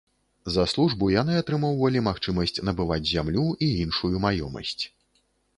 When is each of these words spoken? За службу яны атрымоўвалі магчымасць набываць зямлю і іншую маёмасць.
За 0.53 0.63
службу 0.71 1.09
яны 1.21 1.33
атрымоўвалі 1.41 2.01
магчымасць 2.09 2.57
набываць 2.71 3.01
зямлю 3.13 3.45
і 3.67 3.71
іншую 3.85 4.15
маёмасць. 4.25 4.79